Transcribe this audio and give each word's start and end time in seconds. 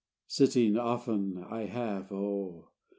XI 0.29 0.33
Sitting 0.33 0.77
often 0.77 1.43
I 1.51 1.65
have, 1.67 2.11
oh! 2.11 2.69